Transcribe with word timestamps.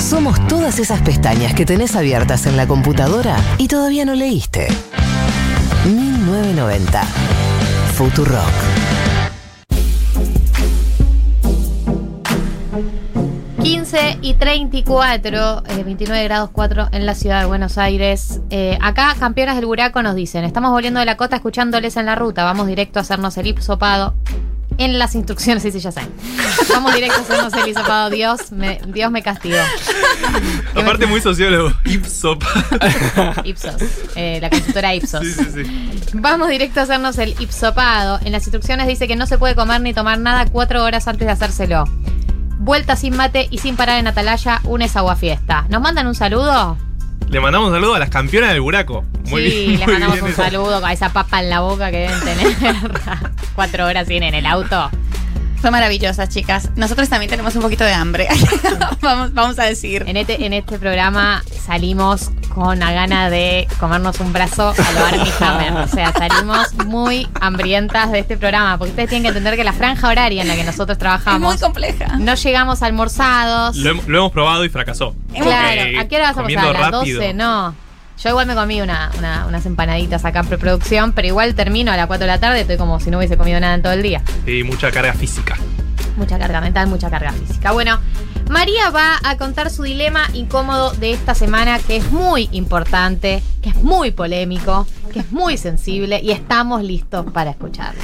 Somos 0.00 0.44
todas 0.48 0.78
esas 0.78 1.02
pestañas 1.02 1.54
que 1.54 1.66
tenés 1.66 1.94
abiertas 1.94 2.46
en 2.46 2.56
la 2.56 2.66
computadora 2.66 3.36
y 3.58 3.68
todavía 3.68 4.04
no 4.04 4.14
leíste. 4.14 4.68
1990. 5.84 7.02
Futurock. 7.94 8.80
15 13.62 14.18
y 14.22 14.34
34, 14.34 15.62
eh, 15.68 15.84
29 15.84 16.24
grados 16.24 16.50
4 16.50 16.88
en 16.92 17.06
la 17.06 17.14
ciudad 17.14 17.40
de 17.40 17.46
Buenos 17.46 17.76
Aires. 17.76 18.40
Eh, 18.48 18.78
acá, 18.80 19.14
campeonas 19.18 19.56
del 19.56 19.66
buraco 19.66 20.02
nos 20.02 20.14
dicen, 20.14 20.44
estamos 20.44 20.70
volviendo 20.70 20.98
de 21.00 21.06
la 21.06 21.18
cota 21.18 21.36
escuchándoles 21.36 21.96
en 21.96 22.06
la 22.06 22.14
ruta, 22.14 22.44
vamos 22.44 22.66
directo 22.66 22.98
a 22.98 23.02
hacernos 23.02 23.36
el 23.36 23.48
hisopado. 23.48 24.14
En 24.80 24.98
las 24.98 25.14
instrucciones, 25.14 25.62
sí, 25.62 25.70
sí, 25.72 25.78
ya 25.78 25.92
sé. 25.92 26.00
Vamos 26.70 26.94
directo 26.94 27.18
a 27.18 27.20
hacernos 27.20 27.52
el 27.52 27.68
hisopado. 27.68 28.08
Dios 28.08 28.50
me, 28.50 28.80
Dios 28.86 29.10
me 29.10 29.22
castigó. 29.22 29.58
Aparte, 30.74 31.04
muy 31.04 31.20
sociólogo. 31.20 31.70
Ipsop. 31.84 32.42
Ipsos, 33.44 33.74
eh, 34.16 34.38
la 34.40 34.48
consultora 34.48 34.94
Ipsos. 34.94 35.20
Sí, 35.20 35.34
sí, 35.34 35.46
sí. 35.52 36.10
Vamos 36.14 36.48
directo 36.48 36.80
a 36.80 36.84
hacernos 36.84 37.18
el 37.18 37.34
ipsopado. 37.40 38.20
En 38.24 38.32
las 38.32 38.44
instrucciones 38.44 38.86
dice 38.86 39.06
que 39.06 39.16
no 39.16 39.26
se 39.26 39.36
puede 39.36 39.54
comer 39.54 39.82
ni 39.82 39.92
tomar 39.92 40.18
nada 40.18 40.46
cuatro 40.46 40.82
horas 40.82 41.06
antes 41.08 41.26
de 41.26 41.32
hacérselo. 41.32 41.84
Vuelta 42.56 42.96
sin 42.96 43.14
mate 43.14 43.48
y 43.50 43.58
sin 43.58 43.76
parar 43.76 43.98
en 43.98 44.06
Atalaya, 44.06 44.62
un 44.64 44.80
es 44.80 44.96
agua 44.96 45.14
fiesta. 45.14 45.66
¿Nos 45.68 45.82
mandan 45.82 46.06
un 46.06 46.14
saludo? 46.14 46.78
Le 47.28 47.38
mandamos 47.38 47.68
un 47.68 47.74
saludo 47.74 47.96
a 47.96 47.98
las 47.98 48.08
campeonas 48.08 48.52
del 48.52 48.62
buraco. 48.62 49.04
Muy 49.28 49.42
sí, 49.42 49.66
bien. 49.66 49.78
les 49.80 49.86
muy 49.86 49.92
mandamos 49.92 50.16
bien 50.16 50.24
un 50.24 50.34
saludo 50.34 50.80
con 50.80 50.90
esa 50.90 51.12
papa 51.12 51.40
en 51.40 51.50
la 51.50 51.60
boca 51.60 51.90
que 51.90 51.98
deben 51.98 52.20
tener. 52.20 52.56
cuatro 53.54 53.86
horas 53.86 54.08
sin 54.08 54.22
en 54.22 54.34
el 54.34 54.46
auto. 54.46 54.90
Son 55.62 55.72
maravillosas, 55.72 56.30
chicas. 56.30 56.70
Nosotros 56.76 57.10
también 57.10 57.28
tenemos 57.28 57.54
un 57.54 57.60
poquito 57.60 57.84
de 57.84 57.92
hambre. 57.92 58.26
vamos, 59.02 59.34
vamos 59.34 59.58
a 59.58 59.64
decir. 59.64 60.04
En 60.06 60.16
este, 60.16 60.46
en 60.46 60.54
este 60.54 60.78
programa 60.78 61.42
salimos 61.66 62.30
con 62.54 62.78
la 62.78 62.92
gana 62.92 63.28
de 63.28 63.68
comernos 63.78 64.18
un 64.20 64.32
brazo 64.32 64.70
a 64.70 64.92
lo 64.92 65.04
Armie 65.04 65.30
Hammer. 65.38 65.72
O 65.84 65.86
sea, 65.86 66.12
salimos 66.12 66.72
muy 66.86 67.28
hambrientas 67.42 68.10
de 68.10 68.20
este 68.20 68.38
programa. 68.38 68.78
Porque 68.78 68.92
ustedes 68.92 69.10
tienen 69.10 69.24
que 69.24 69.28
entender 69.36 69.54
que 69.56 69.64
la 69.64 69.74
franja 69.74 70.08
horaria 70.08 70.40
en 70.40 70.48
la 70.48 70.56
que 70.56 70.64
nosotros 70.64 70.94
Es 70.94 70.98
trabajamos 70.98 71.52
muy 71.52 71.58
compleja. 71.60 72.06
no 72.18 72.34
llegamos 72.36 72.82
almorzados. 72.82 73.76
Lo, 73.76 73.94
hem- 73.94 74.06
lo 74.06 74.18
hemos 74.20 74.32
probado 74.32 74.64
y 74.64 74.70
fracasó. 74.70 75.14
Claro, 75.34 75.44
Porque 75.82 75.98
¿a 75.98 76.08
qué 76.08 76.16
hora 76.16 76.24
vas 76.28 76.38
a 76.38 76.40
comiendo 76.40 76.66
pasar? 76.68 76.76
¿A 76.76 76.90
las 76.90 76.90
rápido. 77.00 77.20
12? 77.20 77.34
No. 77.34 77.74
Yo 78.22 78.28
igual 78.30 78.46
me 78.46 78.54
comí 78.54 78.80
una, 78.82 79.10
una- 79.18 79.46
unas 79.46 79.64
empanaditas 79.66 80.24
acá 80.24 80.40
en 80.40 80.46
preproducción, 80.46 81.12
pero 81.12 81.26
igual 81.28 81.54
termino 81.54 81.90
a 81.92 81.96
las 81.96 82.06
4 82.06 82.26
de 82.26 82.32
la 82.32 82.38
tarde, 82.38 82.60
estoy 82.60 82.76
como 82.76 83.00
si 83.00 83.10
no 83.10 83.16
hubiese 83.18 83.36
comido 83.36 83.58
nada 83.60 83.74
en 83.74 83.82
todo 83.82 83.92
el 83.94 84.02
día. 84.02 84.22
Sí, 84.44 84.62
mucha 84.62 84.90
carga 84.90 85.12
física. 85.14 85.56
Mucha 86.16 86.38
carga 86.38 86.60
mental, 86.60 86.86
mucha 86.88 87.08
carga 87.08 87.32
física. 87.32 87.72
Bueno, 87.72 87.98
María 88.50 88.90
va 88.90 89.18
a 89.24 89.36
contar 89.38 89.70
su 89.70 89.84
dilema 89.84 90.28
incómodo 90.34 90.90
de 90.92 91.12
esta 91.12 91.34
semana, 91.34 91.78
que 91.78 91.96
es 91.96 92.10
muy 92.12 92.48
importante, 92.52 93.42
que 93.62 93.70
es 93.70 93.76
muy 93.76 94.10
polémico, 94.10 94.86
que 95.12 95.20
es 95.20 95.32
muy 95.32 95.56
sensible 95.56 96.20
y 96.22 96.32
estamos 96.32 96.82
listos 96.82 97.24
para 97.32 97.50
escucharlo. 97.52 98.02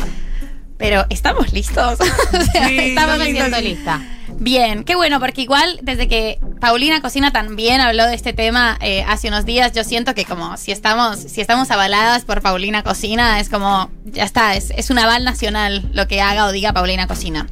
Pero, 0.78 1.04
¿estamos 1.10 1.52
listos? 1.52 1.98
O 2.32 2.42
sea, 2.42 2.68
Sí. 2.68 2.78
Estamos 2.78 3.16
¿estamos 3.16 3.18
me 3.18 3.24
listos? 3.24 3.48
siento 3.48 3.60
lista. 3.60 4.00
Bien, 4.38 4.84
qué 4.84 4.94
bueno, 4.94 5.18
porque 5.18 5.42
igual 5.42 5.78
desde 5.82 6.08
que 6.08 6.38
Paulina 6.60 7.00
Cocina 7.00 7.32
también 7.32 7.80
habló 7.80 8.06
de 8.06 8.14
este 8.14 8.32
tema 8.32 8.76
eh, 8.80 9.02
hace 9.08 9.28
unos 9.28 9.46
días, 9.46 9.72
yo 9.72 9.82
siento 9.82 10.14
que 10.14 10.24
como 10.24 10.56
si 10.56 10.72
estamos, 10.72 11.18
si 11.18 11.40
estamos 11.40 11.70
avaladas 11.70 12.24
por 12.24 12.42
Paulina 12.42 12.82
Cocina, 12.82 13.40
es 13.40 13.48
como, 13.48 13.90
ya 14.04 14.24
está, 14.24 14.54
es, 14.54 14.70
es 14.76 14.90
un 14.90 14.98
aval 14.98 15.24
nacional 15.24 15.88
lo 15.92 16.06
que 16.06 16.20
haga 16.20 16.46
o 16.46 16.52
diga 16.52 16.72
Paulina 16.72 17.06
Cocina. 17.06 17.46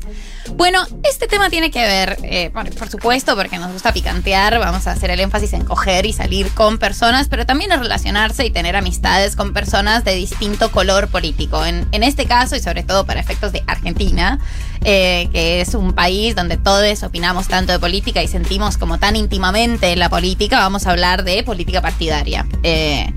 Bueno, 0.53 0.87
este 1.03 1.27
tema 1.27 1.49
tiene 1.49 1.71
que 1.71 1.83
ver, 1.83 2.19
eh, 2.23 2.51
por, 2.51 2.89
supuesto, 2.89 3.35
porque 3.35 3.59
nos 3.59 3.73
gusta 3.73 3.93
picantear, 3.93 4.59
vamos 4.59 4.87
a 4.87 4.93
hacer 4.93 5.11
el 5.11 5.21
énfasis 5.21 5.53
en 5.55 5.65
coger 5.65 6.07
y 6.07 6.13
salir 6.13 6.51
con 6.51 6.79
personas, 6.79 7.29
pero 7.29 7.47
también 7.47 7.73
en 7.73 7.81
relacionarse 7.81 8.45
y 8.45 8.51
tener 8.51 8.77
amistades 8.77 9.37
con 9.37 9.53
personas 9.53 10.05
de 10.05 10.15
distinto 10.15 10.71
color 10.71 11.09
político. 11.09 11.65
En, 11.65 11.87
este 11.93 12.27
caso, 12.27 12.57
y 12.57 12.61
sobre 12.61 12.83
todo 12.83 13.07
para 13.07 13.21
efectos 13.21 13.53
de 13.53 13.65
Argentina, 13.67 14.39
eh, 14.85 15.29
que 15.33 15.63
es 15.63 15.75
un 15.75 15.95
país 15.95 16.37
donde 16.37 16.59
todos 16.59 17.03
opinamos 17.03 17.49
tanto 17.49 17.73
de 17.73 17.79
política 17.79 18.23
y 18.23 18.29
sentimos 18.29 18.77
como 18.77 18.99
tan 18.99 19.17
íntimamente 19.17 19.97
la 19.97 20.11
política, 20.11 20.59
vamos 20.59 20.87
a 20.87 20.91
hablar 20.91 21.25
de 21.25 21.43
política 21.43 21.81
partidaria. 21.81 22.47
Eh, 22.63 23.13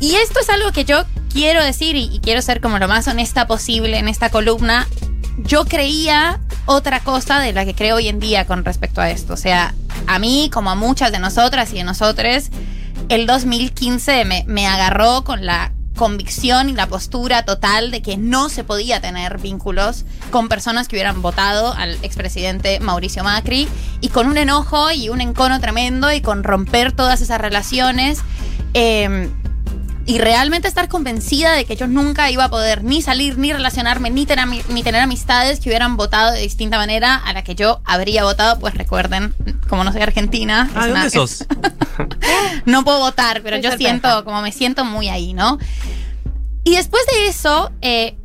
y 0.00 0.16
esto 0.16 0.40
es 0.40 0.48
algo 0.48 0.72
que 0.72 0.84
yo 0.84 1.04
quiero 1.32 1.62
decir 1.62 1.94
y 1.94 2.20
quiero 2.22 2.42
ser 2.42 2.60
como 2.60 2.78
lo 2.78 2.88
más 2.88 3.06
honesta 3.06 3.46
posible 3.46 3.98
en 3.98 4.08
esta 4.08 4.30
columna. 4.30 4.88
Yo 5.38 5.64
creía 5.64 6.40
otra 6.66 7.00
cosa 7.00 7.40
de 7.40 7.52
la 7.52 7.64
que 7.64 7.74
creo 7.74 7.96
hoy 7.96 8.08
en 8.08 8.20
día 8.20 8.46
con 8.46 8.64
respecto 8.64 9.00
a 9.00 9.10
esto. 9.10 9.34
O 9.34 9.36
sea, 9.36 9.74
a 10.06 10.18
mí, 10.18 10.50
como 10.52 10.70
a 10.70 10.74
muchas 10.74 11.12
de 11.12 11.18
nosotras 11.18 11.72
y 11.72 11.76
de 11.76 11.84
nosotros, 11.84 12.50
el 13.08 13.26
2015 13.26 14.24
me, 14.24 14.44
me 14.46 14.66
agarró 14.66 15.24
con 15.24 15.46
la 15.46 15.72
convicción 15.96 16.70
y 16.70 16.72
la 16.72 16.86
postura 16.86 17.44
total 17.44 17.90
de 17.90 18.00
que 18.00 18.16
no 18.16 18.48
se 18.48 18.64
podía 18.64 19.00
tener 19.00 19.38
vínculos 19.38 20.06
con 20.30 20.48
personas 20.48 20.88
que 20.88 20.96
hubieran 20.96 21.20
votado 21.20 21.74
al 21.74 21.98
expresidente 22.02 22.80
Mauricio 22.80 23.22
Macri 23.22 23.68
y 24.00 24.08
con 24.08 24.26
un 24.26 24.38
enojo 24.38 24.90
y 24.92 25.10
un 25.10 25.20
encono 25.20 25.60
tremendo 25.60 26.10
y 26.12 26.22
con 26.22 26.42
romper 26.42 26.92
todas 26.92 27.20
esas 27.20 27.40
relaciones. 27.40 28.20
eh, 28.72 29.28
y 30.10 30.18
realmente 30.18 30.66
estar 30.66 30.88
convencida 30.88 31.52
de 31.52 31.64
que 31.64 31.76
yo 31.76 31.86
nunca 31.86 32.32
iba 32.32 32.42
a 32.42 32.50
poder 32.50 32.82
ni 32.82 33.00
salir, 33.00 33.38
ni 33.38 33.52
relacionarme, 33.52 34.10
ni 34.10 34.26
tener, 34.26 34.44
ni 34.68 34.82
tener 34.82 35.02
amistades 35.02 35.60
que 35.60 35.68
hubieran 35.68 35.96
votado 35.96 36.32
de 36.32 36.40
distinta 36.40 36.78
manera 36.78 37.14
a 37.14 37.32
la 37.32 37.44
que 37.44 37.54
yo 37.54 37.80
habría 37.84 38.24
votado. 38.24 38.58
Pues 38.58 38.74
recuerden, 38.74 39.32
como 39.68 39.84
no 39.84 39.92
soy 39.92 40.02
argentina, 40.02 40.68
Ah, 40.74 40.88
no 42.64 42.82
puedo 42.82 42.98
votar, 42.98 43.42
pero 43.42 43.58
Soy 43.58 43.70
yo 43.70 43.76
siento, 43.76 44.24
como 44.24 44.42
me 44.42 44.50
siento 44.50 44.84
muy 44.84 45.08
ahí, 45.08 45.32
¿no? 45.32 45.58
Y 46.64 46.74
después 46.74 47.06
de 47.06 47.28
eso, 47.28 47.70
eh, 47.80 48.16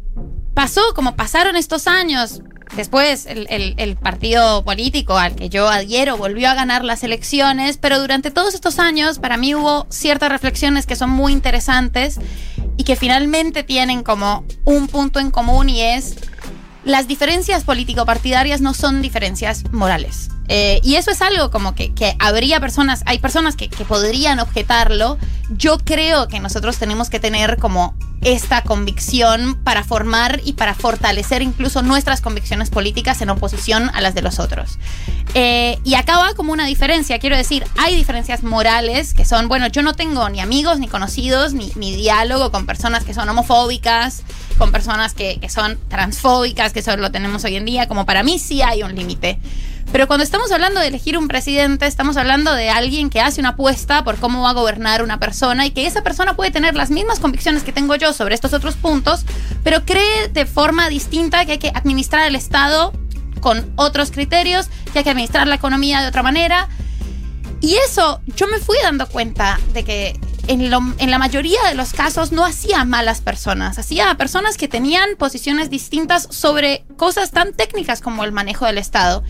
pasó 0.56 0.82
como 0.96 1.16
pasaron 1.16 1.56
estos 1.56 1.86
años. 1.86 2.42
Después 2.76 3.26
el, 3.26 3.48
el- 3.78 3.96
partido 3.96 4.64
político 4.64 5.18
al 5.18 5.36
que 5.36 5.50
yo 5.50 5.70
adhiero 5.70 6.18
volvió 6.18 6.50
a 6.50 6.54
ganar 6.54 6.84
las 6.84 7.04
elecciones, 7.04 7.78
pero 7.78 8.00
durante 8.00 8.32
todos 8.32 8.54
estos 8.54 8.80
años 8.80 9.20
para 9.20 9.38
mí 9.38 9.56
hubo 9.56 9.88
ciertas 9.90 10.30
reflexiones 10.30 10.86
que 10.86 10.96
son 10.96 11.10
muy 11.10 11.32
interesantes 11.32 12.20
y 12.78 12.84
que 12.84 12.96
finalmente 12.96 13.64
tienen 13.64 14.04
como 14.04 14.44
un 14.66 14.88
punto 14.88 15.20
en 15.20 15.32
común 15.32 15.70
y 15.70 15.82
es 15.82 16.16
las 16.84 17.08
diferencias 17.08 17.64
político-partidarias 17.64 18.62
no 18.62 18.74
son 18.74 19.02
diferencias 19.02 19.64
morales. 19.72 20.30
Eh, 20.48 20.80
y 20.84 20.96
eso 20.96 21.12
es 21.12 21.22
algo 21.22 21.50
como 21.50 21.76
que, 21.76 21.94
que 21.94 22.16
habría 22.20 22.60
personas, 22.60 23.04
hay 23.06 23.20
personas 23.20 23.56
que, 23.56 23.70
que 23.70 23.86
podrían 23.86 24.40
objetarlo. 24.40 25.18
Yo 25.50 25.78
creo 25.80 26.28
que 26.28 26.40
nosotros 26.40 26.78
tenemos 26.78 27.10
que 27.10 27.20
tener 27.20 27.58
como 27.58 27.96
esta 28.26 28.64
convicción 28.64 29.56
para 29.64 29.84
formar 29.84 30.42
y 30.44 30.54
para 30.54 30.74
fortalecer 30.74 31.44
incluso 31.44 31.84
nuestras 31.84 32.22
convicciones 32.22 32.72
políticas 32.72 33.22
en 33.22 33.30
oposición 33.30 33.92
a 33.94 34.02
las 34.02 34.16
de 34.16 34.24
los 34.24 34.40
otros. 34.40 34.80
Eh, 35.36 35.78
y 35.84 35.94
acá 35.94 36.18
va 36.18 36.34
como 36.34 36.52
una 36.52 36.66
diferencia, 36.66 37.20
quiero 37.20 37.38
decir, 37.38 37.66
hay 37.78 37.96
diferencias 37.96 38.42
morales 38.42 39.14
que 39.14 39.26
son, 39.26 39.48
bueno, 39.48 39.68
yo 39.68 39.84
no 39.84 39.94
tengo 39.94 40.28
ni 40.30 40.40
amigos, 40.40 40.80
ni 40.80 40.88
conocidos, 40.88 41.54
ni, 41.54 41.72
ni 41.76 41.96
diálogo 41.96 42.52
con 42.52 42.66
personas 42.66 43.04
que 43.04 43.14
son 43.14 43.30
homofóbicas, 43.30 44.24
con 44.58 44.72
personas 44.72 45.14
que, 45.14 45.40
que 45.40 45.50
son 45.50 45.78
transfóbicas, 45.88 46.74
que 46.74 46.80
eso 46.80 46.98
lo 46.98 47.12
tenemos 47.12 47.44
hoy 47.44 47.58
en 47.58 47.66
día, 47.66 47.88
como 47.88 48.06
para 48.06 48.24
mí 48.24 48.40
sí 48.40 48.64
hay 48.64 48.82
un 48.82 48.96
límite. 48.96 49.40
Pero 49.92 50.08
cuando 50.08 50.24
estamos 50.24 50.52
hablando 50.52 50.80
de 50.80 50.88
elegir 50.88 51.18
un 51.18 51.28
presidente, 51.28 51.86
estamos 51.86 52.18
hablando 52.18 52.54
de 52.54 52.70
alguien 52.70 53.10
que 53.10 53.22
hace 53.22 53.40
una 53.40 53.50
apuesta 53.50 54.04
por 54.04 54.18
cómo 54.18 54.42
va 54.42 54.50
a 54.50 54.54
gobernar 54.54 55.02
una 55.02 55.20
persona 55.20 55.66
y 55.66 55.72
que 55.72 55.86
esa 55.86 56.04
persona 56.04 56.36
puede 56.36 56.52
tener 56.52 56.76
las 56.76 56.92
mismas 56.92 57.20
convicciones 57.20 57.64
que 57.64 57.72
tengo 57.72 57.96
yo 57.96 58.12
sobre 58.12 58.36
estos 58.36 58.54
otros 58.54 58.76
puntos, 58.76 59.26
pero 59.64 59.86
cree 59.86 60.28
de 60.28 60.46
forma 60.46 60.90
distinta 60.90 61.46
que 61.46 61.54
hay 61.54 61.58
que 61.60 61.72
administrar 61.74 62.28
el 62.28 62.36
Estado 62.36 62.92
con 63.40 63.72
otros 63.76 64.12
criterios, 64.12 64.68
que 64.92 65.00
hay 65.00 65.04
que 65.04 65.12
administrar 65.12 65.48
la 65.48 65.56
economía 65.56 66.02
de 66.02 66.08
otra 66.08 66.24
manera. 66.24 66.68
Y 67.62 67.76
eso 67.76 68.22
yo 68.36 68.48
me 68.48 68.60
fui 68.60 68.78
dando 68.84 69.08
cuenta 69.08 69.60
de 69.74 69.84
que 69.84 70.20
en, 70.48 70.70
la 70.70 71.18
mayoría 71.18 71.64
de 71.68 71.76
los 71.76 71.94
casos 71.94 72.32
no 72.32 72.46
hacía 72.46 72.84
malas 72.86 73.22
personas, 73.22 73.80
hacía 73.80 74.12
a 74.12 74.18
personas 74.18 74.58
que 74.58 74.68
tenían 74.68 75.16
posiciones 75.18 75.70
distintas 75.70 76.28
sobre 76.30 76.86
cosas 76.98 77.32
tan 77.32 77.54
técnicas 77.54 78.02
como 78.02 78.24
el 78.24 78.32
manejo 78.32 78.66
del 78.66 78.78
Estado. 78.78 79.24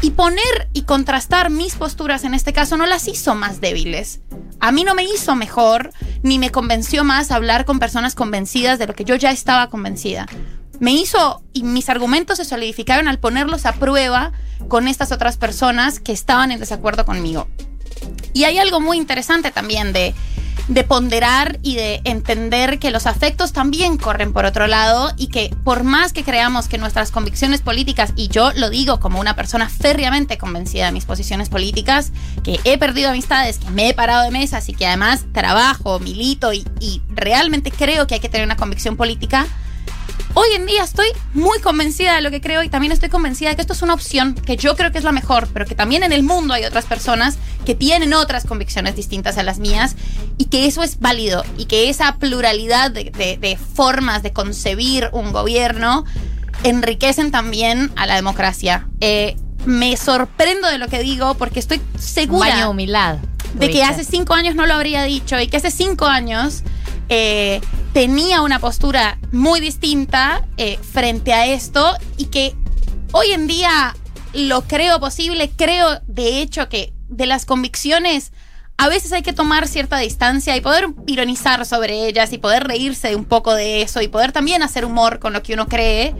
Y 0.00 0.10
poner 0.10 0.68
y 0.72 0.82
contrastar 0.82 1.50
mis 1.50 1.74
posturas 1.74 2.24
en 2.24 2.34
este 2.34 2.52
caso 2.52 2.76
no 2.76 2.86
las 2.86 3.08
hizo 3.08 3.34
más 3.34 3.60
débiles. 3.60 4.20
A 4.60 4.70
mí 4.70 4.84
no 4.84 4.94
me 4.94 5.04
hizo 5.04 5.34
mejor 5.34 5.92
ni 6.22 6.38
me 6.38 6.50
convenció 6.50 7.04
más 7.04 7.30
hablar 7.30 7.64
con 7.64 7.78
personas 7.78 8.14
convencidas 8.14 8.78
de 8.78 8.86
lo 8.86 8.94
que 8.94 9.04
yo 9.04 9.16
ya 9.16 9.30
estaba 9.30 9.68
convencida. 9.68 10.26
Me 10.78 10.92
hizo 10.92 11.42
y 11.52 11.64
mis 11.64 11.88
argumentos 11.88 12.36
se 12.36 12.44
solidificaron 12.44 13.08
al 13.08 13.18
ponerlos 13.18 13.66
a 13.66 13.72
prueba 13.72 14.32
con 14.68 14.86
estas 14.86 15.10
otras 15.10 15.36
personas 15.36 15.98
que 15.98 16.12
estaban 16.12 16.52
en 16.52 16.60
desacuerdo 16.60 17.04
conmigo. 17.04 17.48
Y 18.32 18.44
hay 18.44 18.58
algo 18.58 18.80
muy 18.80 18.96
interesante 18.96 19.50
también 19.50 19.92
de 19.92 20.14
de 20.68 20.84
ponderar 20.84 21.58
y 21.62 21.76
de 21.76 22.00
entender 22.04 22.78
que 22.78 22.90
los 22.90 23.06
afectos 23.06 23.52
también 23.52 23.96
corren 23.96 24.32
por 24.32 24.44
otro 24.44 24.66
lado 24.66 25.12
y 25.16 25.28
que 25.28 25.54
por 25.64 25.82
más 25.82 26.12
que 26.12 26.24
creamos 26.24 26.68
que 26.68 26.78
nuestras 26.78 27.10
convicciones 27.10 27.62
políticas, 27.62 28.12
y 28.16 28.28
yo 28.28 28.52
lo 28.52 28.70
digo 28.70 29.00
como 29.00 29.18
una 29.18 29.34
persona 29.34 29.68
férreamente 29.68 30.38
convencida 30.38 30.86
de 30.86 30.92
mis 30.92 31.06
posiciones 31.06 31.48
políticas, 31.48 32.12
que 32.44 32.60
he 32.64 32.78
perdido 32.78 33.10
amistades, 33.10 33.58
que 33.58 33.70
me 33.70 33.88
he 33.88 33.94
parado 33.94 34.24
de 34.24 34.30
mesas 34.30 34.68
y 34.68 34.74
que 34.74 34.86
además 34.86 35.24
trabajo, 35.32 35.98
milito 35.98 36.52
y, 36.52 36.66
y 36.80 37.02
realmente 37.08 37.70
creo 37.70 38.06
que 38.06 38.14
hay 38.14 38.20
que 38.20 38.28
tener 38.28 38.46
una 38.46 38.56
convicción 38.56 38.96
política, 38.96 39.46
Hoy 40.34 40.48
en 40.54 40.66
día 40.66 40.84
estoy 40.84 41.08
muy 41.34 41.58
convencida 41.60 42.14
de 42.14 42.20
lo 42.20 42.30
que 42.30 42.40
creo 42.40 42.62
y 42.62 42.68
también 42.68 42.92
estoy 42.92 43.08
convencida 43.08 43.48
de 43.50 43.56
que 43.56 43.62
esto 43.62 43.72
es 43.72 43.82
una 43.82 43.94
opción 43.94 44.34
que 44.34 44.56
yo 44.56 44.76
creo 44.76 44.92
que 44.92 44.98
es 44.98 45.04
la 45.04 45.10
mejor, 45.10 45.48
pero 45.52 45.64
que 45.66 45.74
también 45.74 46.02
en 46.04 46.12
el 46.12 46.22
mundo 46.22 46.54
hay 46.54 46.64
otras 46.64 46.84
personas 46.84 47.38
que 47.66 47.74
tienen 47.74 48.14
otras 48.14 48.44
convicciones 48.44 48.94
distintas 48.94 49.36
a 49.38 49.42
las 49.42 49.58
mías 49.58 49.96
y 50.36 50.44
que 50.44 50.66
eso 50.66 50.82
es 50.84 51.00
válido 51.00 51.44
y 51.56 51.64
que 51.64 51.88
esa 51.88 52.16
pluralidad 52.16 52.90
de, 52.92 53.04
de- 53.04 53.36
de 53.38 53.56
formas 53.56 54.22
de 54.22 54.32
concebir 54.32 55.08
un 55.12 55.32
gobierno 55.32 56.04
enriquecen 56.62 57.30
también 57.32 57.90
a 57.96 58.06
la 58.06 58.14
democracia. 58.14 58.86
Eh, 59.00 59.36
me 59.66 59.96
sorprendo 59.96 60.68
de 60.68 60.78
lo 60.78 60.86
que 60.88 61.00
digo 61.00 61.34
porque 61.34 61.58
estoy 61.58 61.80
segura 61.98 62.50
baño 62.50 62.64
de 62.66 62.70
humildad. 62.70 63.16
de 63.54 63.70
que 63.70 63.82
hace 63.82 64.04
cinco 64.04 64.34
años 64.34 64.54
no 64.54 64.66
lo 64.66 64.74
habría 64.74 65.02
dicho 65.02 65.38
y 65.40 65.48
que 65.48 65.56
hace 65.56 65.70
cinco 65.72 66.06
años 66.06 66.62
eh, 67.08 67.60
tenía 67.92 68.42
una 68.42 68.58
postura 68.58 69.18
muy 69.32 69.60
distinta 69.60 70.46
eh, 70.56 70.78
frente 70.78 71.32
a 71.32 71.46
esto 71.46 71.96
y 72.16 72.26
que 72.26 72.54
hoy 73.12 73.32
en 73.32 73.46
día 73.46 73.96
lo 74.34 74.62
creo 74.62 75.00
posible, 75.00 75.50
creo 75.56 76.00
de 76.06 76.40
hecho 76.40 76.68
que 76.68 76.92
de 77.08 77.26
las 77.26 77.44
convicciones 77.44 78.32
a 78.76 78.88
veces 78.88 79.12
hay 79.12 79.22
que 79.22 79.32
tomar 79.32 79.66
cierta 79.66 79.98
distancia 79.98 80.56
y 80.56 80.60
poder 80.60 80.86
ironizar 81.06 81.66
sobre 81.66 82.06
ellas 82.06 82.32
y 82.32 82.38
poder 82.38 82.64
reírse 82.64 83.16
un 83.16 83.24
poco 83.24 83.54
de 83.54 83.82
eso 83.82 84.00
y 84.00 84.08
poder 84.08 84.30
también 84.30 84.62
hacer 84.62 84.84
humor 84.84 85.18
con 85.18 85.32
lo 85.32 85.42
que 85.42 85.54
uno 85.54 85.66
cree. 85.66 86.14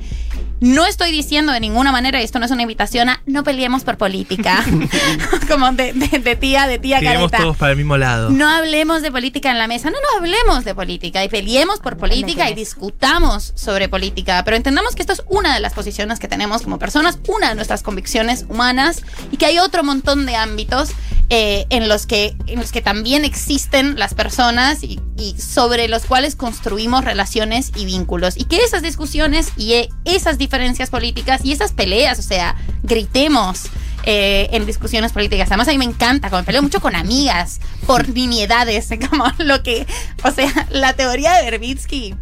No 0.60 0.87
estoy 0.87 1.12
diciendo 1.12 1.52
de 1.52 1.60
ninguna 1.60 1.93
manera, 1.93 2.20
y 2.20 2.25
esto 2.25 2.38
no 2.38 2.44
es 2.46 2.50
una 2.50 2.62
invitación 2.62 3.08
a 3.08 3.22
no 3.26 3.44
peleemos 3.44 3.84
por 3.84 3.96
política. 3.96 4.64
Como 5.49 5.70
de, 5.72 5.93
de- 5.93 6.19
de 6.19 6.37
tía, 6.37 6.66
de 6.66 6.78
tía 6.78 6.99
Tiremos 6.99 7.31
careta. 7.31 7.38
todos 7.44 7.56
para 7.56 7.72
el 7.72 7.78
mismo 7.78 7.96
lado. 7.96 8.31
No 8.31 8.49
hablemos 8.49 9.02
de 9.02 9.10
política 9.12 9.50
en 9.50 9.58
la 9.58 9.66
mesa, 9.69 9.90
no, 9.90 9.96
no 10.00 10.19
hablemos 10.19 10.64
de 10.64 10.75
política 10.75 11.25
y 11.25 11.28
peleemos 11.28 11.81
por 11.81 11.96
política 11.96 12.50
y 12.50 12.55
discutamos 12.55 13.52
sobre 13.55 13.88
política, 13.88 14.43
pero 14.44 14.56
entendamos 14.56 14.94
que 14.94 15.02
esto 15.02 15.12
es 15.12 15.22
una 15.28 15.55
de 15.55 15.60
las 15.60 15.75
posiciones 15.75 16.19
que 16.19 16.28
tenemos 16.28 16.62
como 16.62 16.78
personas, 16.78 17.19
una 17.28 17.50
de 17.50 17.55
nuestras 17.55 17.82
convicciones 17.82 18.44
humanas 18.49 19.02
y 19.31 19.37
que 19.37 19.46
hay 19.46 19.58
otro 19.58 19.84
montón 19.84 20.26
de 20.26 20.37
ámbitos 20.37 20.90
eh, 21.31 21.66
en, 21.70 21.88
los 21.88 22.06
que, 22.06 22.34
en 22.46 22.58
los 22.60 22.72
que 22.72 22.81
también 22.81 23.25
existen 23.25 23.99
las 23.99 24.14
personas 24.14 24.82
y, 24.82 24.99
y 25.19 25.37
sobre 25.38 25.87
los 25.88 26.06
cuales 26.06 26.37
construimos 26.37 27.05
relaciones 27.05 27.70
y 27.76 27.84
vínculos 27.84 28.37
y 28.38 28.44
que 28.44 28.56
esas 28.64 28.82
discusiones 28.82 29.49
y 29.56 29.75
eh, 29.75 29.88
esas 30.05 30.38
diferencias 30.38 30.48
políticas 30.91 31.45
y 31.45 31.53
esas 31.53 31.73
peleas, 31.73 32.19
o 32.19 32.23
sea, 32.23 32.56
gritemos 32.83 33.65
eh, 34.05 34.49
en 34.53 34.65
discusiones 34.65 35.12
políticas. 35.12 35.49
Además, 35.49 35.69
a 35.69 35.73
mí 35.73 35.79
me 35.79 35.85
encanta, 35.85 36.31
como 36.31 36.41
me 36.41 36.47
peleo 36.47 36.62
mucho 36.62 36.81
con 36.81 36.97
amigas 36.97 37.61
por 37.87 38.09
nimiedades, 38.09 38.89
como 39.11 39.25
lo 39.39 39.62
que, 39.62 39.87
o 40.23 40.31
sea, 40.31 40.67
la 40.71 40.95
teoría 40.95 41.35
de 41.35 41.50
Verbitsky. 41.50 42.15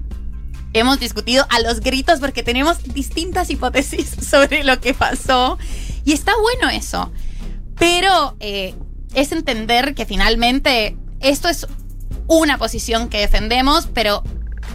Hemos 0.73 1.01
discutido 1.01 1.47
a 1.49 1.61
los 1.61 1.81
gritos 1.81 2.21
porque 2.21 2.43
tenemos 2.43 2.83
distintas 2.83 3.51
hipótesis 3.51 4.17
sobre 4.29 4.65
lo 4.65 4.81
que 4.81 4.95
pasó. 4.95 5.59
Y 6.05 6.13
está 6.13 6.33
bueno 6.41 6.71
eso. 6.71 7.13
Pero 7.79 8.37
eh, 8.41 8.75
es 9.15 9.33
entender 9.33 9.95
que 9.95 10.07
finalmente 10.07 10.97
esto 11.21 11.49
es 11.49 11.67
una 12.27 12.59
posición 12.59 13.09
que 13.09 13.21
defendemos, 13.21 13.89
pero 13.93 14.23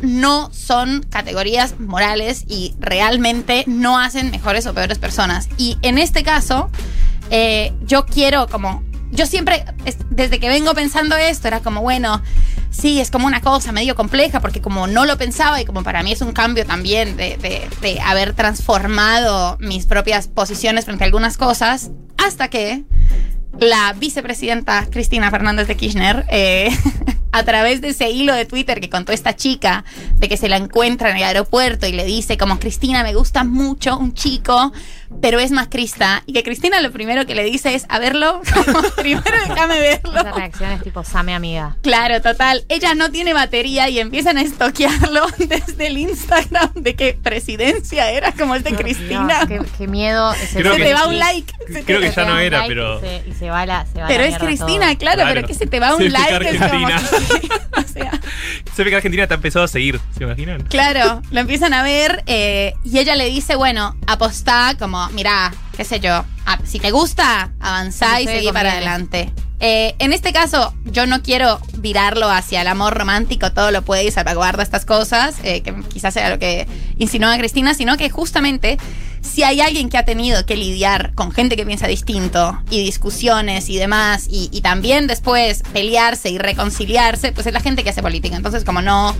no 0.01 0.51
son 0.53 1.03
categorías 1.09 1.79
morales 1.79 2.43
y 2.47 2.73
realmente 2.79 3.63
no 3.67 3.99
hacen 3.99 4.31
mejores 4.31 4.65
o 4.65 4.73
peores 4.73 4.97
personas. 4.99 5.47
Y 5.57 5.77
en 5.81 5.97
este 5.97 6.23
caso, 6.23 6.69
eh, 7.29 7.73
yo 7.85 8.05
quiero 8.05 8.47
como... 8.47 8.83
Yo 9.13 9.25
siempre, 9.25 9.65
es- 9.83 9.97
desde 10.09 10.39
que 10.39 10.47
vengo 10.47 10.73
pensando 10.73 11.17
esto, 11.17 11.47
era 11.49 11.59
como, 11.59 11.81
bueno, 11.81 12.21
sí, 12.69 13.01
es 13.01 13.11
como 13.11 13.27
una 13.27 13.41
cosa 13.41 13.73
medio 13.73 13.93
compleja, 13.93 14.39
porque 14.39 14.61
como 14.61 14.87
no 14.87 15.05
lo 15.05 15.17
pensaba 15.17 15.59
y 15.61 15.65
como 15.65 15.83
para 15.83 16.01
mí 16.01 16.13
es 16.13 16.21
un 16.21 16.31
cambio 16.31 16.65
también 16.65 17.17
de, 17.17 17.35
de- 17.37 17.67
de 17.81 17.99
haber 17.99 18.33
transformado 18.33 19.57
mis 19.59 19.85
propias 19.85 20.27
posiciones 20.29 20.85
frente 20.85 21.03
a 21.03 21.07
algunas 21.07 21.35
cosas, 21.37 21.91
hasta 22.17 22.47
que 22.47 22.83
la 23.59 23.91
vicepresidenta 23.99 24.87
Cristina 24.89 25.29
Fernández 25.29 25.67
de 25.67 25.75
Kirchner, 25.75 26.25
eh, 26.29 26.69
a 27.31 27.43
través 27.43 27.81
de 27.81 27.89
ese 27.89 28.09
hilo 28.09 28.33
de 28.33 28.45
Twitter 28.45 28.79
que 28.81 28.89
contó 28.89 29.11
esta 29.11 29.35
chica, 29.35 29.83
de 30.15 30.27
que 30.29 30.37
se 30.37 30.49
la 30.49 30.57
encuentra 30.57 31.09
en 31.11 31.17
el 31.17 31.23
aeropuerto 31.23 31.87
y 31.87 31.91
le 31.93 32.03
dice 32.05 32.37
como 32.37 32.59
Cristina, 32.59 33.03
me 33.03 33.13
gusta 33.13 33.43
mucho 33.43 33.97
un 33.97 34.13
chico, 34.13 34.71
pero 35.21 35.39
es 35.39 35.51
más 35.51 35.67
Crista. 35.67 36.23
Y 36.25 36.33
que 36.33 36.43
Cristina 36.43 36.81
lo 36.81 36.91
primero 36.91 37.25
que 37.25 37.35
le 37.35 37.43
dice 37.43 37.75
es, 37.75 37.85
a 37.89 37.99
verlo, 37.99 38.41
como, 38.53 38.81
primero 38.97 39.37
déjame 39.47 39.79
verlo. 39.79 40.11
Esa 40.19 40.31
reacción 40.31 40.71
es 40.71 40.83
tipo, 40.83 41.03
Same 41.03 41.33
amiga. 41.33 41.75
Claro, 41.81 42.21
total. 42.21 42.63
Ella 42.69 42.95
no 42.95 43.11
tiene 43.11 43.33
batería 43.33 43.89
y 43.89 43.99
empiezan 43.99 44.37
a 44.37 44.41
estoquearlo 44.41 45.25
desde 45.37 45.87
el 45.87 45.97
Instagram 45.97 46.71
de 46.75 46.95
que 46.95 47.13
presidencia 47.21 48.09
era 48.11 48.31
como 48.33 48.55
es 48.55 48.63
de 48.63 48.71
Cristina. 48.75 49.45
Dios, 49.45 49.65
qué, 49.65 49.71
qué 49.79 49.87
miedo. 49.87 50.33
ese 50.33 50.59
Creo 50.61 50.73
se 50.73 50.77
que- 50.79 50.85
te 50.85 50.93
va 50.93 51.07
un 51.07 51.17
like. 51.19 51.53
se 51.71 51.83
Creo 51.83 51.99
te- 52.01 52.09
que 52.09 52.15
ya 52.15 52.25
no 52.25 52.39
era, 52.39 52.57
like 52.59 52.69
pero- 52.73 52.97
Y 52.99 53.01
se, 53.01 53.29
y 53.29 53.33
se 53.33 53.49
va 53.49 53.65
la, 53.65 53.85
se 53.85 53.99
va 54.01 54.07
Pero 54.07 54.23
la 54.23 54.29
es 54.29 54.37
Cristina, 54.37 54.95
claro, 54.95 55.17
Claro. 55.21 55.33
pero 55.35 55.47
que 55.47 55.53
se 55.53 55.67
te 55.67 55.79
va 55.79 55.95
un 55.95 56.11
like. 56.11 56.49
Es 56.49 56.59
como 56.59 56.87
o 57.77 57.93
sea, 57.93 58.11
Se 58.75 58.83
ve 58.83 58.89
que 58.89 58.95
Argentina 58.95 59.27
te 59.27 59.33
ha 59.33 59.35
empezado 59.35 59.65
a 59.65 59.67
seguir, 59.67 59.99
¿se 60.17 60.23
imaginan? 60.23 60.63
claro, 60.63 61.21
lo 61.31 61.39
empiezan 61.39 61.73
a 61.73 61.83
ver 61.83 62.23
eh, 62.25 62.73
y 62.83 62.99
ella 62.99 63.15
le 63.15 63.29
dice, 63.29 63.55
bueno, 63.55 63.95
apostá 64.07 64.75
como, 64.77 65.07
mirá, 65.09 65.53
qué 65.75 65.83
sé 65.83 65.99
yo, 65.99 66.25
si 66.63 66.79
te 66.79 66.91
gusta, 66.91 67.51
avanzá 67.59 68.21
y 68.21 68.25
seguí 68.25 68.51
para 68.51 68.71
adelante. 68.71 69.31
Eh, 69.63 69.93
en 69.99 70.11
este 70.11 70.33
caso, 70.33 70.73
yo 70.85 71.05
no 71.05 71.21
quiero 71.21 71.59
virarlo 71.77 72.27
hacia 72.29 72.61
el 72.61 72.67
amor 72.67 72.97
romántico, 72.97 73.51
todo 73.51 73.69
lo 73.69 73.83
puede 73.83 74.05
y 74.05 74.11
salvaguarda 74.11 74.63
estas 74.63 74.85
cosas, 74.85 75.35
eh, 75.43 75.61
que 75.61 75.75
quizás 75.93 76.15
sea 76.15 76.31
lo 76.31 76.39
que 76.39 76.67
insinuaba 76.97 77.37
Cristina, 77.37 77.75
sino 77.75 77.95
que 77.95 78.09
justamente 78.09 78.79
si 79.21 79.43
hay 79.43 79.61
alguien 79.61 79.89
que 79.89 79.97
ha 79.97 80.05
tenido 80.05 80.45
que 80.45 80.55
lidiar 80.55 81.13
con 81.15 81.31
gente 81.31 81.55
que 81.55 81.65
piensa 81.65 81.87
distinto 81.87 82.61
y 82.69 82.83
discusiones 82.83 83.69
y 83.69 83.77
demás, 83.77 84.27
y, 84.29 84.49
también 84.61 85.07
después 85.07 85.63
pelearse 85.73 86.29
y 86.29 86.37
reconciliarse, 86.37 87.31
pues 87.31 87.47
es 87.47 87.53
la 87.53 87.61
gente 87.61 87.83
que 87.83 87.89
hace 87.89 88.01
política. 88.01 88.35
Entonces, 88.35 88.63
como 88.63 88.81
no, 88.81 89.15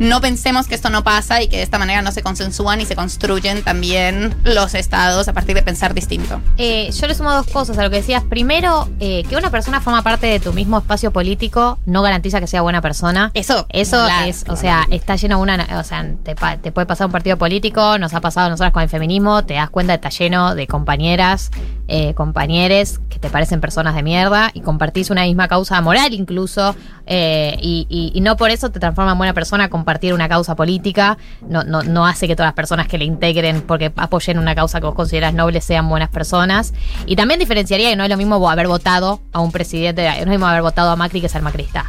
no 0.00 0.20
pensemos 0.22 0.66
que 0.66 0.74
esto 0.74 0.88
no 0.88 1.04
pasa 1.04 1.42
y 1.42 1.48
que 1.48 1.58
de 1.58 1.62
esta 1.62 1.78
manera 1.78 2.00
no 2.00 2.10
se 2.10 2.22
consensúan 2.22 2.80
y 2.80 2.86
se 2.86 2.96
construyen 2.96 3.62
también 3.62 4.34
los 4.44 4.74
estados 4.74 5.28
a 5.28 5.34
partir 5.34 5.54
de 5.54 5.62
pensar 5.62 5.92
distinto. 5.92 6.40
Eh, 6.56 6.90
yo 6.90 7.06
le 7.06 7.14
sumo 7.14 7.30
dos 7.32 7.46
cosas 7.46 7.76
a 7.76 7.82
lo 7.82 7.90
que 7.90 7.96
decías. 7.96 8.24
Primero, 8.24 8.88
eh, 8.98 9.24
que 9.28 9.36
una 9.36 9.50
persona 9.50 9.80
forma 9.82 10.02
parte 10.02 10.26
de 10.26 10.40
tu 10.40 10.54
mismo 10.54 10.78
espacio 10.78 11.12
político 11.12 11.78
no 11.84 12.00
garantiza 12.00 12.40
que 12.40 12.46
sea 12.46 12.62
buena 12.62 12.80
persona. 12.80 13.30
Eso, 13.34 13.66
Eso 13.68 14.02
claro, 14.02 14.26
es, 14.26 14.46
o 14.48 14.56
sea, 14.56 14.86
está 14.90 15.16
lleno 15.16 15.36
de 15.36 15.42
una, 15.42 15.68
o 15.78 15.84
sea, 15.84 16.06
te, 16.24 16.34
puede 16.72 16.86
pasar 16.86 17.06
un 17.06 17.12
partido 17.12 17.36
político, 17.36 17.98
nos 17.98 18.14
ha 18.14 18.22
pasado 18.22 18.46
a 18.46 18.50
nosotras 18.50 18.72
con 18.72 18.82
el 18.82 18.88
feminismo, 18.88 19.44
te 19.44 19.54
das 19.54 19.68
cuenta 19.68 19.98
que 19.98 20.08
está 20.08 20.24
lleno 20.24 20.54
de 20.54 20.66
compañeras, 20.66 21.50
eh, 21.92 22.14
compañeres 22.14 23.00
que 23.10 23.18
te 23.18 23.28
parecen 23.30 23.60
personas 23.60 23.96
de 23.96 24.02
mierda 24.04 24.50
y 24.54 24.60
compartís 24.60 25.10
una 25.10 25.24
misma 25.24 25.48
causa 25.48 25.80
moral 25.80 26.14
incluso, 26.14 26.76
eh, 27.06 27.56
y, 27.60 27.86
y- 28.14 28.20
no 28.20 28.36
por 28.36 28.50
eso 28.50 28.70
te 28.70 28.78
transforma 28.78 29.12
en 29.12 29.18
buena 29.18 29.34
persona 29.34 29.68
compartir 29.68 30.14
una 30.14 30.28
causa 30.28 30.54
política, 30.54 31.18
no, 31.48 31.64
no, 31.64 31.82
no 31.82 32.06
hace 32.06 32.28
que 32.28 32.36
todas 32.36 32.46
las 32.48 32.54
personas 32.54 32.86
que 32.86 32.96
le 32.96 33.04
integren 33.04 33.62
porque 33.62 33.92
apoyen 33.96 34.38
una 34.38 34.54
causa 34.54 34.78
que 34.78 34.86
vos 34.86 34.94
consideras 34.94 35.34
noble 35.34 35.60
sean 35.60 35.88
buenas 35.88 36.10
personas. 36.10 36.72
Y 37.06 37.16
también 37.16 37.40
diferenciaría 37.40 37.90
que 37.90 37.96
no 37.96 38.04
es 38.04 38.10
lo 38.10 38.16
mismo 38.16 38.48
haber 38.48 38.68
votado 38.68 39.20
a 39.32 39.40
un 39.40 39.50
presidente, 39.50 40.04
no 40.04 40.10
es 40.10 40.24
lo 40.26 40.30
mismo 40.30 40.46
haber 40.46 40.62
votado 40.62 40.90
a 40.92 40.96
Macri 40.96 41.20
que 41.20 41.28
ser 41.28 41.42
macrista. 41.42 41.86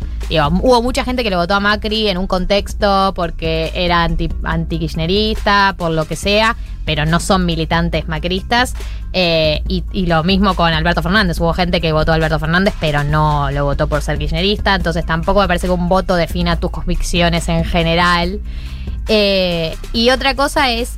Hubo 0.62 0.82
mucha 0.82 1.04
gente 1.04 1.24
que 1.24 1.30
le 1.30 1.36
votó 1.36 1.54
a 1.54 1.60
Macri 1.60 2.08
en 2.08 2.18
un 2.18 2.26
contexto 2.26 3.14
porque 3.16 3.72
era 3.76 4.04
anti, 4.04 4.30
anti-kirchnerista, 4.44 5.76
por 5.78 5.92
lo 5.92 6.06
que 6.06 6.16
sea, 6.16 6.56
pero 6.86 7.06
no 7.06 7.20
son 7.20 7.46
militantes 7.46 8.08
macristas. 8.08 8.74
Eh, 9.14 9.62
y, 9.68 9.84
y 9.92 10.06
lo 10.06 10.24
mismo 10.24 10.56
con 10.56 10.74
Alberto 10.74 11.02
Fernández. 11.02 11.40
Hubo 11.40 11.54
gente 11.54 11.82
que 11.82 11.92
votó 11.92 12.12
a 12.12 12.16
Alberto 12.16 12.40
Fernández, 12.40 12.74
pero 12.80 13.04
no 13.04 13.52
lo 13.52 13.66
votó 13.66 13.88
por 13.88 14.02
ser 14.02 14.18
kirchnerista. 14.18 14.76
Entonces 14.76 15.06
tampoco 15.06 15.42
me 15.42 15.48
parece 15.48 15.68
que 15.68 15.74
un 15.74 15.90
voto 15.90 16.16
defina 16.16 16.60
tus 16.60 16.72
convicciones 16.72 17.50
en 17.50 17.66
general. 17.66 18.40
Eh, 19.08 19.76
y 19.94 20.10
otra 20.10 20.36
cosa 20.36 20.72
es 20.72 20.98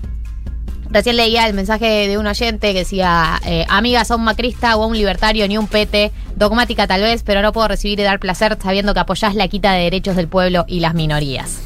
Recién 0.93 1.17
leía 1.17 1.47
el 1.47 1.55
mensaje 1.55 2.07
de 2.07 2.19
un 2.19 2.27
oyente 2.27 2.71
que 2.71 2.79
decía, 2.79 3.41
eh, 3.45 3.65
amiga, 3.67 4.05
son 4.05 4.21
macrista 4.23 4.75
o 4.75 4.85
un 4.85 4.95
libertario 4.95 5.47
ni 5.47 5.57
un 5.57 5.65
pete, 5.65 6.11
dogmática 6.35 6.85
tal 6.85 7.01
vez, 7.01 7.23
pero 7.23 7.41
no 7.41 7.51
puedo 7.51 7.67
recibir 7.67 7.99
y 7.99 8.03
dar 8.03 8.19
placer 8.19 8.59
sabiendo 8.61 8.93
que 8.93 8.99
apoyás 8.99 9.33
la 9.33 9.47
quita 9.47 9.71
de 9.71 9.85
derechos 9.85 10.15
del 10.15 10.27
pueblo 10.27 10.65
y 10.67 10.81
las 10.81 10.93
minorías. 10.93 11.63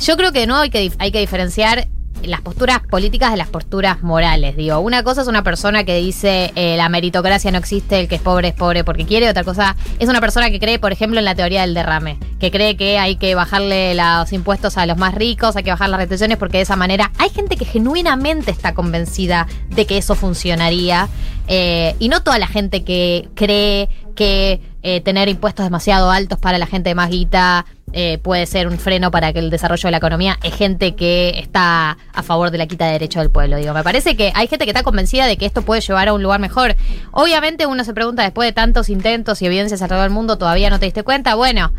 Yo 0.00 0.18
creo 0.18 0.32
que 0.32 0.40
de 0.40 0.48
nuevo 0.48 0.60
hay 0.60 0.68
que, 0.68 0.92
hay 0.98 1.10
que 1.10 1.20
diferenciar 1.20 1.88
las 2.24 2.40
posturas 2.40 2.80
políticas 2.80 3.30
de 3.30 3.36
las 3.36 3.48
posturas 3.48 4.02
morales. 4.02 4.56
Digo, 4.56 4.80
una 4.80 5.02
cosa 5.02 5.22
es 5.22 5.28
una 5.28 5.42
persona 5.42 5.84
que 5.84 5.96
dice 5.98 6.52
eh, 6.54 6.76
la 6.76 6.88
meritocracia 6.88 7.50
no 7.50 7.58
existe, 7.58 8.00
el 8.00 8.08
que 8.08 8.16
es 8.16 8.22
pobre 8.22 8.48
es 8.48 8.54
pobre 8.54 8.84
porque 8.84 9.06
quiere, 9.06 9.28
otra 9.28 9.44
cosa 9.44 9.76
es 9.98 10.08
una 10.08 10.20
persona 10.20 10.50
que 10.50 10.58
cree, 10.58 10.78
por 10.78 10.92
ejemplo, 10.92 11.18
en 11.18 11.24
la 11.24 11.34
teoría 11.34 11.62
del 11.62 11.74
derrame, 11.74 12.18
que 12.40 12.50
cree 12.50 12.76
que 12.76 12.98
hay 12.98 13.16
que 13.16 13.34
bajarle 13.34 13.94
los 13.94 14.32
impuestos 14.32 14.76
a 14.76 14.86
los 14.86 14.96
más 14.96 15.14
ricos, 15.14 15.56
hay 15.56 15.62
que 15.62 15.70
bajar 15.70 15.88
las 15.88 16.00
retenciones 16.00 16.36
porque 16.38 16.58
de 16.58 16.62
esa 16.64 16.76
manera 16.76 17.10
hay 17.18 17.30
gente 17.30 17.56
que 17.56 17.64
genuinamente 17.64 18.50
está 18.50 18.74
convencida 18.74 19.46
de 19.70 19.86
que 19.86 19.98
eso 19.98 20.14
funcionaría 20.14 21.08
eh, 21.46 21.94
y 21.98 22.08
no 22.08 22.22
toda 22.22 22.38
la 22.38 22.46
gente 22.46 22.84
que 22.84 23.28
cree 23.34 23.88
que 24.14 24.60
eh, 24.82 25.00
tener 25.00 25.28
impuestos 25.28 25.64
demasiado 25.64 26.10
altos 26.10 26.38
para 26.38 26.58
la 26.58 26.66
gente 26.66 26.90
de 26.90 26.94
más 26.94 27.10
guita 27.10 27.66
eh, 27.92 28.18
puede 28.18 28.46
ser 28.46 28.68
un 28.68 28.78
freno 28.78 29.10
para 29.10 29.32
que 29.32 29.38
el 29.38 29.50
desarrollo 29.50 29.86
de 29.86 29.90
la 29.90 29.96
economía 29.96 30.38
es 30.42 30.54
gente 30.54 30.94
que 30.94 31.38
está 31.38 31.96
a 32.12 32.22
favor 32.22 32.50
de 32.50 32.58
la 32.58 32.66
quita 32.66 32.86
de 32.86 32.92
derechos 32.92 33.22
del 33.22 33.30
pueblo. 33.30 33.56
Digo, 33.56 33.74
me 33.74 33.82
parece 33.82 34.16
que 34.16 34.32
hay 34.34 34.46
gente 34.46 34.64
que 34.64 34.70
está 34.70 34.82
convencida 34.82 35.26
de 35.26 35.36
que 35.36 35.46
esto 35.46 35.62
puede 35.62 35.80
llevar 35.80 36.08
a 36.08 36.12
un 36.12 36.22
lugar 36.22 36.40
mejor. 36.40 36.76
Obviamente 37.12 37.66
uno 37.66 37.84
se 37.84 37.94
pregunta 37.94 38.22
después 38.22 38.46
de 38.48 38.52
tantos 38.52 38.88
intentos 38.88 39.40
y 39.42 39.46
evidencias 39.46 39.82
alrededor 39.82 40.04
del 40.04 40.14
mundo, 40.14 40.38
todavía 40.38 40.70
no 40.70 40.78
te 40.78 40.86
diste 40.86 41.02
cuenta. 41.02 41.34
Bueno, 41.34 41.72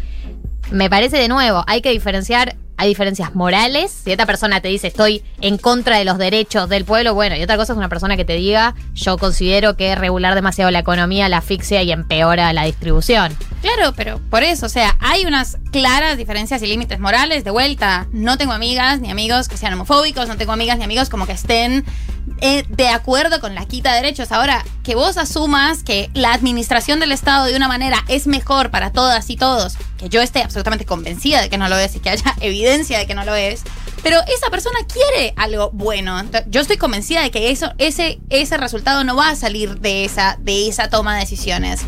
me 0.72 0.90
parece 0.90 1.18
de 1.18 1.28
nuevo, 1.28 1.64
hay 1.68 1.82
que 1.82 1.92
diferenciar 1.92 2.56
hay 2.80 2.88
diferencias 2.88 3.36
morales. 3.36 3.92
Si 3.92 4.12
esta 4.12 4.26
persona 4.26 4.62
te 4.62 4.70
dice 4.70 4.88
estoy 4.88 5.22
en 5.42 5.58
contra 5.58 5.98
de 5.98 6.06
los 6.06 6.18
derechos 6.18 6.70
del 6.70 6.86
pueblo, 6.86 7.14
bueno, 7.14 7.36
y 7.36 7.44
otra 7.44 7.58
cosa 7.58 7.74
es 7.74 7.78
una 7.78 7.90
persona 7.90 8.16
que 8.16 8.24
te 8.24 8.34
diga 8.34 8.74
yo 8.94 9.18
considero 9.18 9.76
que 9.76 9.94
regular 9.96 10.34
demasiado 10.34 10.72
la 10.72 10.80
economía 10.80 11.28
la 11.28 11.40
asfixia 11.40 11.84
y 11.84 11.92
empeora 11.92 12.54
la 12.54 12.64
distribución. 12.64 13.36
Claro, 13.62 13.94
pero 13.98 14.22
por 14.30 14.44
eso, 14.44 14.66
o 14.66 14.70
sea, 14.70 14.96
hay 15.02 15.26
unas 15.26 15.58
claras 15.74 16.18
diferencias 16.18 16.62
y 16.62 16.68
límites 16.68 17.00
morales. 17.00 17.44
De 17.44 17.52
vuelta, 17.52 18.08
no 18.14 18.38
tengo 18.38 18.54
amigas 18.54 19.02
ni 19.02 19.12
amigos 19.12 19.50
que 19.50 19.58
sean 19.58 19.74
homofóbicos, 19.74 20.30
no 20.30 20.38
tengo 20.38 20.54
amigas 20.54 20.78
ni 20.78 20.86
amigos 20.86 21.10
como 21.10 21.28
que 21.28 21.34
estén 21.34 21.84
eh, 22.42 22.64
de 22.70 22.88
acuerdo 22.88 23.42
con 23.42 23.56
la 23.56 23.66
quita 23.66 23.90
de 23.90 24.02
derechos. 24.02 24.32
Ahora, 24.32 24.64
que 24.84 24.96
vos 24.96 25.18
asumas 25.18 25.84
que 25.84 26.10
la 26.14 26.34
administración 26.34 27.02
del 27.02 27.12
Estado 27.12 27.46
de 27.46 27.56
una 27.56 27.68
manera 27.68 28.06
es 28.08 28.28
mejor 28.28 28.72
para 28.72 28.92
todas 28.92 29.30
y 29.30 29.36
todos, 29.36 29.78
que 30.00 30.10
yo 30.10 30.22
esté 30.22 30.42
absolutamente 30.42 30.86
convencida 30.86 31.42
de 31.42 31.50
que 31.50 31.58
no 31.58 31.68
lo 31.68 31.78
es 31.78 31.96
y 31.96 32.00
que 32.00 32.10
haya 32.10 32.36
evidencia 32.42 32.98
de 32.98 33.06
que 33.06 33.14
no 33.14 33.26
lo 33.26 33.36
es, 33.36 33.64
pero 34.02 34.20
esa 34.34 34.50
persona 34.50 34.80
quiere 34.92 35.34
algo 35.36 35.70
bueno. 35.72 36.24
Yo 36.48 36.62
estoy 36.62 36.78
convencida 36.78 37.22
de 37.22 37.32
que 37.32 37.52
eso, 37.52 37.74
ese, 37.78 38.20
ese 38.30 38.58
resultado 38.58 39.04
no 39.04 39.16
va 39.16 39.30
a 39.30 39.36
salir 39.36 39.80
de 39.80 40.06
esa, 40.06 40.38
de 40.40 40.70
esa 40.70 40.90
toma 40.90 41.16
de 41.16 41.22
decisiones. 41.22 41.82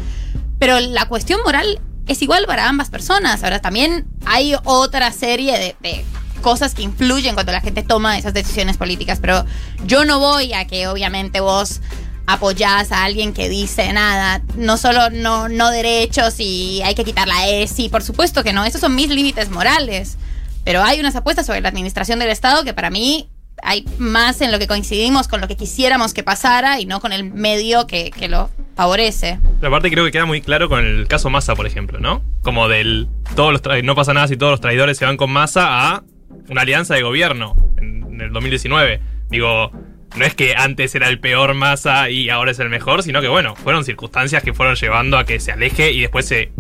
Pero 0.60 0.80
la 0.80 1.08
cuestión 1.08 1.40
moral 1.44 1.80
es 2.08 2.22
igual 2.22 2.46
para 2.46 2.68
ambas 2.68 2.90
personas. 2.90 3.44
Ahora 3.44 3.60
también 3.60 4.06
hay 4.26 4.56
otra 4.66 5.12
serie 5.12 5.58
de, 5.58 5.76
de 5.80 6.06
cosas 6.42 6.76
que 6.76 6.82
influyen 6.82 7.34
cuando 7.34 7.54
la 7.54 7.62
gente 7.62 7.82
toma 7.84 8.18
esas 8.18 8.34
decisiones 8.34 8.76
políticas, 8.78 9.20
pero 9.22 9.46
yo 9.86 10.04
no 10.04 10.20
voy 10.20 10.54
a 10.54 10.66
que 10.66 10.88
obviamente 10.88 11.40
vos 11.40 11.82
apoyás 12.26 12.92
a 12.92 13.04
alguien 13.04 13.34
que 13.34 13.50
dice 13.50 13.92
nada, 13.94 14.42
no 14.56 14.78
solo 14.78 15.10
no, 15.10 15.50
no 15.50 15.72
derechos 15.72 16.36
y 16.40 16.82
hay 16.84 16.96
que 16.96 17.04
quitar 17.04 17.28
la 17.28 17.48
ESI, 17.48 17.90
por 17.90 18.04
supuesto 18.04 18.44
que 18.44 18.54
no, 18.54 18.66
esos 18.66 18.82
son 18.82 18.96
mis 18.96 19.10
límites 19.10 19.50
morales, 19.50 20.18
pero 20.64 20.84
hay 20.84 21.00
unas 21.00 21.16
apuestas 21.16 21.46
sobre 21.46 21.62
la 21.62 21.70
administración 21.70 22.20
del 22.20 22.30
Estado 22.30 22.64
que 22.64 22.74
para 22.74 22.90
mí 22.90 23.30
hay 23.64 23.86
más 23.98 24.42
en 24.42 24.52
lo 24.52 24.60
que 24.60 24.68
coincidimos 24.68 25.28
con 25.28 25.42
lo 25.42 25.48
que 25.48 25.56
quisiéramos 25.56 26.14
que 26.14 26.24
pasara 26.24 26.80
y 26.80 26.86
no 26.86 27.00
con 27.00 27.14
el 27.14 27.24
medio 27.24 27.86
que, 27.88 28.12
que 28.12 28.28
lo 28.28 28.50
favorece. 28.76 29.40
Pero 29.60 29.68
aparte 29.68 29.92
creo 29.92 30.06
que 30.06 30.12
queda 30.12 30.26
muy 30.26 30.42
claro 30.42 30.70
con 30.70 30.84
el 30.86 31.08
caso 31.08 31.30
Massa, 31.30 31.56
por 31.56 31.68
ejemplo, 31.68 32.00
¿no? 32.00 32.24
Como 32.42 32.68
del 32.68 33.08
todos 33.36 33.52
los 33.54 33.84
no 33.84 33.96
pasa 33.96 34.14
nada 34.14 34.28
si 34.28 34.38
todos 34.38 34.52
los 34.52 34.62
traidores 34.62 34.98
se 34.98 35.06
van 35.06 35.18
con 35.18 35.32
Massa 35.32 35.94
a 35.94 36.04
una 36.50 36.62
alianza 36.62 36.96
de 36.96 37.04
gobierno 37.04 37.56
en 37.78 38.20
el 38.20 38.32
2019. 38.32 39.02
Digo, 39.30 39.72
no 40.16 40.26
es 40.26 40.36
que 40.36 40.56
antes 40.56 40.94
era 40.96 41.08
el 41.08 41.20
peor 41.20 41.54
Massa 41.54 42.10
y 42.10 42.30
ahora 42.30 42.52
es 42.52 42.60
el 42.60 42.70
mejor, 42.70 43.04
sino 43.04 43.22
que 43.22 43.28
bueno, 43.28 43.56
fueron 43.56 43.86
circunstancias 43.86 44.44
que 44.44 44.54
fueron 44.54 44.76
llevando 44.76 45.18
a 45.18 45.26
que 45.26 45.40
se 45.40 45.52
aleje 45.52 45.92
y 45.92 46.02
después 46.02 46.28
se 46.28 46.52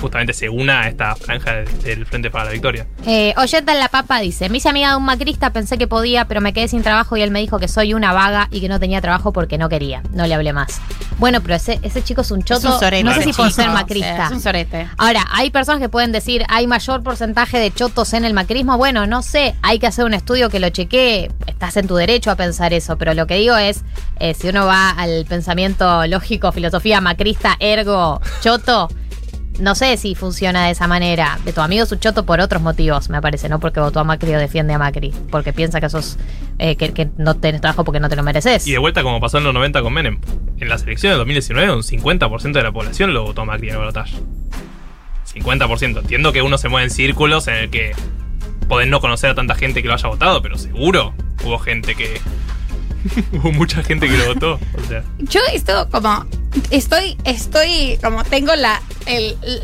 justamente 0.00 0.32
se 0.32 0.48
una 0.48 0.82
a 0.82 0.88
esta 0.88 1.14
franja 1.14 1.52
del, 1.84 2.06
Frente 2.06 2.30
para 2.30 2.46
la 2.46 2.50
Victoria. 2.52 2.86
Eh, 3.06 3.34
Oyenta 3.36 3.72
en 3.72 3.80
la 3.80 3.88
Papa 3.88 4.20
dice, 4.20 4.48
me 4.48 4.58
hice 4.58 4.68
amiga 4.68 4.90
de 4.90 4.96
un 4.96 5.04
macrista, 5.04 5.52
pensé 5.52 5.76
que 5.78 5.86
podía, 5.86 6.26
pero 6.26 6.40
me 6.40 6.52
quedé 6.52 6.68
sin 6.68 6.82
trabajo 6.82 7.16
y 7.16 7.22
él 7.22 7.30
me 7.30 7.40
dijo 7.40 7.58
que 7.58 7.68
soy 7.68 7.92
una 7.94 8.12
vaga 8.12 8.48
y 8.50 8.60
que 8.60 8.68
no 8.68 8.80
tenía 8.80 9.00
trabajo 9.00 9.32
porque 9.32 9.58
no 9.58 9.68
quería. 9.68 10.02
No 10.12 10.26
le 10.26 10.34
hablé 10.34 10.52
más. 10.52 10.80
Bueno, 11.18 11.40
pero 11.42 11.56
ese, 11.56 11.80
ese 11.82 12.02
chico 12.02 12.20
es 12.20 12.30
un 12.30 12.42
choto. 12.42 12.68
Es 12.68 12.74
un 12.74 12.80
sorete, 12.80 13.04
no 13.04 13.12
sé 13.12 13.24
si 13.24 13.32
por 13.32 13.50
ser 13.50 13.68
o 13.68 13.72
sea, 13.72 13.80
macrista. 13.80 14.26
es 14.26 14.30
un 14.30 14.40
sorete. 14.40 14.88
Ahora, 14.96 15.24
hay 15.32 15.50
personas 15.50 15.80
que 15.80 15.88
pueden 15.88 16.12
decir, 16.12 16.44
hay 16.48 16.66
mayor 16.66 17.02
porcentaje 17.02 17.58
de 17.58 17.72
chotos 17.72 18.12
en 18.12 18.24
el 18.24 18.34
macrismo. 18.34 18.78
Bueno, 18.78 19.06
no 19.06 19.22
sé, 19.22 19.54
hay 19.62 19.78
que 19.78 19.86
hacer 19.86 20.04
un 20.04 20.14
estudio 20.14 20.48
que 20.48 20.60
lo 20.60 20.70
chequee. 20.70 21.30
Estás 21.46 21.76
en 21.76 21.88
tu 21.88 21.96
derecho 21.96 22.30
a 22.30 22.36
pensar 22.36 22.72
eso, 22.72 22.96
pero 22.96 23.14
lo 23.14 23.26
que 23.26 23.34
digo 23.34 23.56
es, 23.56 23.82
eh, 24.20 24.34
si 24.34 24.48
uno 24.48 24.66
va 24.66 24.90
al 24.90 25.24
pensamiento 25.26 26.06
lógico, 26.06 26.52
filosofía 26.52 27.00
macrista, 27.00 27.56
ergo, 27.58 28.20
choto, 28.40 28.88
no 29.58 29.74
sé 29.74 29.96
si 29.96 30.14
funciona 30.14 30.66
de 30.66 30.72
esa 30.72 30.86
manera. 30.86 31.38
De 31.44 31.52
tu 31.52 31.60
amigo 31.60 31.84
es 31.84 31.92
un 31.92 31.98
choto 31.98 32.24
por 32.24 32.40
otros 32.40 32.62
motivos, 32.62 33.10
me 33.10 33.20
parece, 33.20 33.48
no 33.48 33.60
porque 33.60 33.80
votó 33.80 34.00
a 34.00 34.04
Macri 34.04 34.34
o 34.34 34.38
defiende 34.38 34.74
a 34.74 34.78
Macri, 34.78 35.12
porque 35.30 35.52
piensa 35.52 35.80
que 35.80 35.88
sos, 35.88 36.16
eh, 36.58 36.76
que, 36.76 36.92
que 36.92 37.08
no 37.16 37.34
tenés 37.34 37.60
trabajo 37.60 37.84
porque 37.84 38.00
no 38.00 38.08
te 38.08 38.16
lo 38.16 38.22
mereces. 38.22 38.66
Y 38.66 38.72
de 38.72 38.78
vuelta 38.78 39.02
como 39.02 39.20
pasó 39.20 39.38
en 39.38 39.44
los 39.44 39.54
90 39.54 39.82
con 39.82 39.92
Menem. 39.92 40.20
En 40.58 40.68
las 40.68 40.82
elecciones 40.82 41.14
de 41.14 41.18
2019 41.18 41.72
un 41.72 41.82
50% 41.82 42.52
de 42.52 42.62
la 42.62 42.72
población 42.72 43.14
lo 43.14 43.24
votó 43.24 43.42
a 43.42 43.44
Macri 43.44 43.68
en 43.68 43.74
el 43.74 43.80
balotaje. 43.80 44.16
50%. 45.34 46.00
Entiendo 46.00 46.32
que 46.32 46.42
uno 46.42 46.58
se 46.58 46.68
mueve 46.68 46.84
en 46.84 46.90
círculos 46.90 47.48
en 47.48 47.54
el 47.54 47.70
que 47.70 47.92
podés 48.68 48.88
no 48.88 49.00
conocer 49.00 49.30
a 49.30 49.34
tanta 49.34 49.54
gente 49.54 49.82
que 49.82 49.88
lo 49.88 49.94
haya 49.94 50.08
votado, 50.08 50.42
pero 50.42 50.58
seguro 50.58 51.14
hubo 51.44 51.58
gente 51.58 51.94
que... 51.94 52.20
hubo 53.32 53.52
mucha 53.52 53.82
gente 53.82 54.08
que 54.08 54.16
lo 54.16 54.34
votó. 54.34 54.54
O 54.54 54.88
sea, 54.88 55.04
Yo 55.18 55.40
esto 55.52 55.88
como 55.90 56.26
estoy 56.70 57.16
estoy 57.24 57.98
como 58.02 58.24
tengo 58.24 58.54
la 58.56 58.82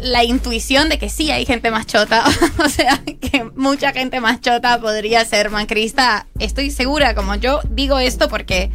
la 0.03 0.25
intuición 0.25 0.89
de 0.89 0.99
que 0.99 1.09
sí 1.09 1.31
hay 1.31 1.45
gente 1.45 1.71
más 1.71 1.87
chota, 1.87 2.25
o 2.65 2.69
sea, 2.69 3.01
que 3.05 3.45
mucha 3.55 3.93
gente 3.93 4.21
más 4.21 4.41
chota 4.41 4.81
podría 4.81 5.25
ser 5.25 5.51
macrista. 5.51 6.27
Estoy 6.39 6.71
segura, 6.71 7.15
como 7.15 7.35
yo 7.35 7.61
digo 7.71 7.99
esto 7.99 8.29
porque 8.29 8.71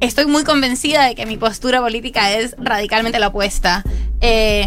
estoy 0.00 0.26
muy 0.26 0.44
convencida 0.44 1.06
de 1.06 1.14
que 1.14 1.26
mi 1.26 1.36
postura 1.36 1.80
política 1.80 2.32
es 2.32 2.54
radicalmente 2.58 3.18
la 3.18 3.28
opuesta. 3.28 3.84
Eh, 4.20 4.66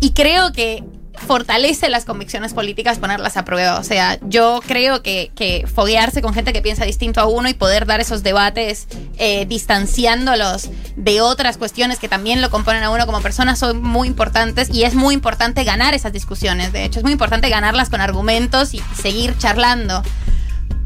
y 0.00 0.10
creo 0.12 0.52
que 0.52 0.84
fortalece 1.16 1.88
las 1.88 2.04
convicciones 2.04 2.54
políticas 2.54 2.98
ponerlas 2.98 3.36
a 3.36 3.44
prueba. 3.44 3.78
O 3.78 3.84
sea, 3.84 4.18
yo 4.22 4.60
creo 4.66 5.02
que, 5.02 5.30
que 5.34 5.66
foguearse 5.72 6.22
con 6.22 6.34
gente 6.34 6.52
que 6.52 6.62
piensa 6.62 6.84
distinto 6.84 7.20
a 7.20 7.26
uno 7.26 7.48
y 7.48 7.54
poder 7.54 7.86
dar 7.86 8.00
esos 8.00 8.22
debates 8.22 8.86
eh, 9.18 9.46
distanciándolos 9.46 10.70
de 10.96 11.20
otras 11.20 11.56
cuestiones 11.56 11.98
que 11.98 12.08
también 12.08 12.40
lo 12.40 12.50
componen 12.50 12.82
a 12.82 12.90
uno 12.90 13.06
como 13.06 13.20
persona 13.20 13.56
son 13.56 13.82
muy 13.82 14.08
importantes 14.08 14.70
y 14.70 14.84
es 14.84 14.94
muy 14.94 15.14
importante 15.14 15.64
ganar 15.64 15.94
esas 15.94 16.12
discusiones. 16.12 16.72
De 16.72 16.84
hecho, 16.84 17.00
es 17.00 17.02
muy 17.02 17.12
importante 17.12 17.48
ganarlas 17.48 17.90
con 17.90 18.00
argumentos 18.00 18.74
y 18.74 18.82
seguir 19.00 19.36
charlando. 19.38 20.02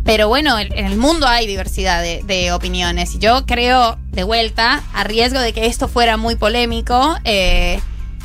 Pero 0.05 0.29
bueno, 0.29 0.59
en 0.59 0.87
el 0.87 0.97
mundo 0.97 1.27
hay 1.27 1.47
diversidad 1.47 2.03
de, 2.03 2.23
de 2.25 2.53
opiniones. 2.53 3.15
Y 3.15 3.19
yo 3.19 3.45
creo, 3.47 3.99
de 4.11 4.25
vuelta, 4.25 4.83
a 4.95 5.05
riesgo 5.05 5.39
de 5.41 5.53
que 5.53 5.67
esto 5.67 5.89
fuera 5.89 6.17
muy 6.17 6.37
polémico, 6.37 7.17
eh, 7.25 7.81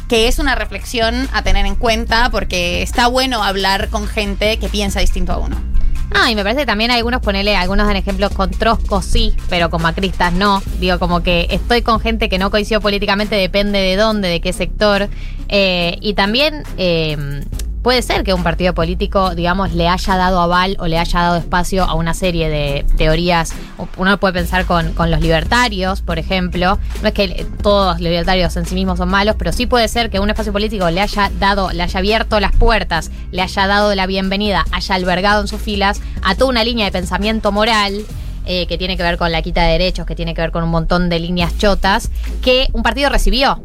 que 0.07 0.27
es 0.27 0.39
una 0.39 0.55
reflexión 0.55 1.27
a 1.33 1.41
tener 1.43 1.65
en 1.65 1.75
cuenta 1.75 2.29
porque 2.29 2.81
está 2.81 3.07
bueno 3.07 3.43
hablar 3.43 3.89
con 3.89 4.07
gente 4.07 4.57
que 4.57 4.69
piensa 4.69 4.99
distinto 4.99 5.33
a 5.33 5.37
uno. 5.37 5.57
Ah, 6.11 6.31
y 6.31 6.35
me 6.35 6.43
parece 6.43 6.61
que 6.61 6.65
también 6.65 6.91
algunos, 6.91 7.21
ponele, 7.21 7.57
algunos 7.57 7.87
dan 7.87 7.95
ejemplos 7.95 8.31
con 8.31 8.51
Trosco 8.51 9.01
sí, 9.01 9.35
pero 9.49 9.69
con 9.69 9.81
macristas 9.81 10.31
no. 10.33 10.61
Digo, 10.79 10.99
como 10.99 11.23
que 11.23 11.47
estoy 11.49 11.81
con 11.81 11.99
gente 11.99 12.29
que 12.29 12.37
no 12.37 12.51
coincido 12.51 12.79
políticamente, 12.79 13.35
depende 13.35 13.79
de 13.79 13.95
dónde, 13.95 14.29
de 14.29 14.39
qué 14.39 14.53
sector. 14.53 15.09
Eh, 15.49 15.97
y 16.01 16.13
también 16.13 16.63
eh, 16.77 17.43
puede 17.85 18.01
ser 18.01 18.23
que 18.23 18.33
un 18.33 18.41
partido 18.41 18.73
político, 18.73 19.35
digamos, 19.35 19.73
le 19.73 19.87
haya 19.87 20.17
dado 20.17 20.41
aval 20.41 20.75
o 20.79 20.87
le 20.87 20.97
haya 20.97 21.19
dado 21.19 21.37
espacio 21.37 21.83
a 21.83 21.93
una 21.93 22.15
serie 22.15 22.49
de 22.49 22.83
teorías. 22.97 23.53
Uno 23.97 24.19
puede 24.19 24.33
pensar 24.33 24.65
con, 24.65 24.95
los 24.97 25.21
libertarios, 25.21 26.01
por 26.01 26.17
ejemplo. 26.17 26.79
No 27.03 27.07
es 27.09 27.13
que 27.13 27.45
todos 27.61 28.01
los 28.01 28.09
libertarios 28.09 28.57
en 28.57 28.65
sí 28.65 28.73
mismos 28.73 28.97
son 28.97 29.09
malos, 29.09 29.35
pero 29.37 29.51
sí 29.51 29.67
puede 29.67 29.87
ser 29.87 30.09
que 30.09 30.19
un 30.19 30.31
espacio 30.31 30.51
político 30.51 30.89
le 30.89 30.99
haya 30.99 31.31
dado, 31.39 31.71
le 31.73 31.83
haya 31.83 31.99
abierto 31.99 32.39
las 32.39 32.53
puertas, 32.53 33.11
le 33.29 33.43
haya 33.43 33.67
dado 33.67 33.93
la 33.93 34.07
bienvenida, 34.07 34.65
haya 34.71 34.95
albergado 34.95 35.41
en 35.41 35.47
sus 35.47 35.61
filas 35.61 36.01
a 36.23 36.33
toda 36.33 36.49
una 36.49 36.63
línea 36.63 36.85
de 36.85 36.91
pensamiento 36.91 37.51
moral. 37.51 38.03
eh, 38.47 38.67
que 38.67 38.77
tiene 38.77 38.95
que 38.95 39.01
ver 39.01 39.17
con 39.17 39.31
la 39.31 39.41
quita 39.41 39.63
de 39.63 39.71
derechos, 39.73 40.05
que 40.05 40.15
tiene 40.15 40.35
que 40.35 40.41
ver 40.41 40.51
con 40.51 40.63
un 40.63 40.69
montón 40.69 41.09
de 41.09 41.19
líneas 41.19 41.57
chotas, 41.57 42.11
que 42.43 42.67
un 42.73 42.83
partido 42.83 43.09
recibió. 43.09 43.59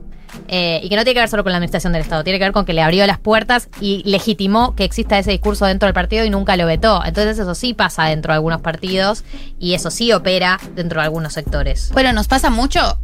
Eh, 0.49 0.81
y 0.83 0.89
que 0.89 0.97
no 0.97 1.03
tiene 1.03 1.15
que 1.15 1.21
ver 1.21 1.29
solo 1.29 1.43
con 1.43 1.53
la 1.53 1.59
administración 1.59 1.93
del 1.93 2.03
Estado, 2.03 2.25
tiene 2.25 2.39
que 2.39 2.45
ver 2.45 2.53
con 2.53 2.65
que 2.65 2.73
le 2.73 2.83
abrió 2.83 3.07
las 3.07 3.19
puertas 3.19 3.69
y 3.81 4.03
legitimó 4.05 4.75
que 4.75 4.85
exista 4.85 5.19
ese 5.19 5.31
discurso 5.31 5.67
dentro 5.67 5.87
del 5.87 5.95
partido 5.95 6.25
y 6.25 6.31
nunca 6.31 6.57
lo 6.57 6.67
vetó. 6.67 7.03
Entonces 7.05 7.39
eso 7.39 7.55
sí 7.55 7.75
pasa 7.75 8.05
dentro 8.05 8.33
de 8.33 8.37
algunos 8.37 8.61
partidos 8.61 9.25
y 9.59 9.75
eso 9.75 9.91
sí 9.91 10.13
opera 10.13 10.59
dentro 10.75 11.01
de 11.01 11.05
algunos 11.07 11.33
sectores. 11.33 11.91
Bueno, 11.93 12.13
nos 12.13 12.29
pasa 12.29 12.51
mucho 12.51 12.99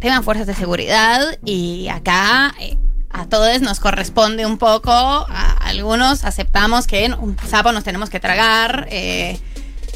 tema 0.00 0.22
fuerzas 0.22 0.46
de 0.46 0.54
seguridad 0.54 1.38
y 1.44 1.88
acá 1.88 2.54
eh, 2.60 2.76
a 3.10 3.26
todos 3.26 3.60
nos 3.60 3.78
corresponde 3.78 4.46
un 4.46 4.58
poco, 4.58 5.26
algunos 5.60 6.24
aceptamos 6.24 6.86
que 6.86 7.12
un 7.18 7.36
sapo 7.46 7.72
nos 7.72 7.84
tenemos 7.84 8.10
que 8.10 8.20
tragar. 8.20 8.86
eh, 8.90 9.38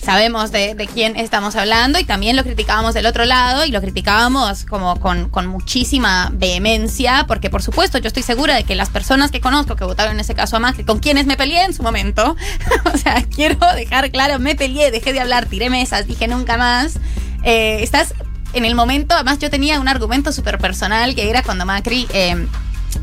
sabemos 0.02 0.52
de, 0.52 0.88
quién 0.92 1.16
estamos 1.16 1.56
hablando 1.56 1.98
y 1.98 2.04
también 2.04 2.36
lo 2.36 2.44
criticábamos 2.44 2.94
del 2.94 3.06
otro 3.06 3.24
lado 3.24 3.64
y 3.64 3.70
lo 3.70 3.80
criticábamos 3.80 4.64
como 4.64 4.98
con, 5.00 5.30
muchísima 5.46 6.30
vehemencia, 6.32 7.24
porque 7.26 7.50
por 7.50 7.62
supuesto 7.62 7.98
yo 7.98 8.08
estoy 8.08 8.22
segura 8.22 8.54
de 8.54 8.64
que 8.64 8.74
las 8.74 8.88
personas 8.88 9.30
que 9.30 9.40
conozco 9.40 9.76
que 9.76 9.84
votaron 9.84 10.14
en 10.14 10.20
ese 10.20 10.34
caso 10.34 10.56
a 10.56 10.60
Macri, 10.60 10.84
con 10.84 10.98
quienes 10.98 11.26
me 11.26 11.36
peleé 11.36 11.64
en 11.64 11.74
su 11.74 11.82
momento, 11.82 12.36
o 12.94 12.96
sea, 12.96 13.24
quiero 13.24 13.58
dejar 13.74 14.10
claro, 14.10 14.38
me 14.38 14.54
peleé, 14.54 14.90
dejé 14.90 15.12
de 15.12 15.20
hablar, 15.20 15.46
tiré 15.46 15.70
mesas, 15.70 16.06
dije 16.06 16.28
nunca 16.28 16.56
más, 16.56 16.98
eh, 17.42 17.78
estás 17.82 18.14
en 18.52 18.64
el 18.64 18.74
momento, 18.74 19.14
además 19.14 19.38
yo 19.38 19.50
tenía 19.50 19.80
un 19.80 19.88
argumento 19.88 20.32
súper 20.32 20.58
personal 20.58 21.14
que 21.14 21.28
era 21.28 21.42
cuando 21.42 21.66
Macri... 21.66 22.06
eh, 22.12 22.46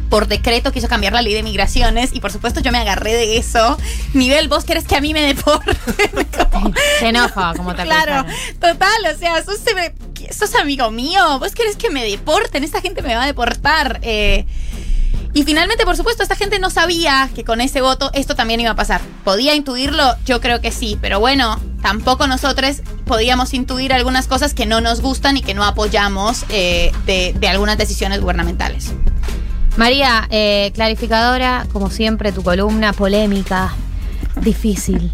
por 0.10 0.28
decreto 0.28 0.72
quiso 0.72 0.88
cambiar 0.88 1.14
la 1.14 1.22
ley 1.22 1.34
de 1.34 1.44
migraciones 1.44 2.12
y 2.14 2.20
por 2.20 2.32
supuesto 2.32 2.60
yo 2.60 2.72
me 2.72 2.78
agarré 2.78 3.14
de 3.14 3.38
eso. 3.38 3.78
Nivel, 4.14 4.48
vos 4.48 4.64
querés 4.64 4.86
que 4.86 4.96
a 4.96 5.02
mí 5.02 5.14
me 5.14 5.22
deporten. 5.22 5.76
Se 7.04 7.10
enoja 7.10 7.54
como 7.56 7.76
te 7.76 7.84
Claro, 7.84 8.16
acusaron. 8.20 8.60
total, 8.60 9.16
o 9.16 9.18
sea, 9.18 9.44
sos, 9.44 9.60
sos 10.36 10.56
amigo 10.56 10.90
mío, 10.92 11.40
vos 11.40 11.54
querés 11.54 11.76
que 11.76 11.90
me 11.90 12.04
deporten, 12.04 12.64
esta 12.64 12.82
gente 12.82 13.02
me 13.02 13.16
va 13.16 13.24
a 13.24 13.26
deportar. 13.28 14.00
eh. 14.04 14.46
y 15.34 15.44
finalmente, 15.44 15.84
por 15.86 15.98
supuesto, 15.98 16.22
esta 16.24 16.36
gente 16.36 16.60
no 16.60 16.70
sabía 16.70 17.30
que 17.34 17.44
con 17.44 17.60
ese 17.62 17.82
voto 17.82 18.12
esto 18.14 18.36
también 18.36 18.60
iba 18.60 18.72
a 18.72 18.76
pasar. 18.76 19.02
¿Podía 19.24 19.56
intuirlo? 19.56 20.16
Yo 20.26 20.40
creo 20.42 20.62
que 20.62 20.72
sí, 20.72 20.98
pero 21.02 21.20
bueno, 21.20 21.60
tampoco 21.82 22.28
nosotros 22.28 22.82
podíamos 23.06 23.54
intuir 23.56 23.94
algunas 23.94 24.28
cosas 24.28 24.54
que 24.54 24.66
no 24.68 24.80
nos 24.80 25.02
gustan 25.02 25.36
y 25.38 25.42
que 25.42 25.54
no 25.56 25.64
apoyamos 25.64 26.46
eh, 26.50 26.92
de, 27.08 27.34
de 27.38 27.48
algunas 27.48 27.78
decisiones 27.80 28.22
gubernamentales. 28.22 28.92
María, 29.76 30.28
eh, 30.30 30.72
clarificadora, 30.76 31.66
como 31.74 31.90
siempre, 31.90 32.32
tu 32.32 32.44
columna 32.44 32.94
polémica, 32.94 33.74
difícil. 34.40 35.12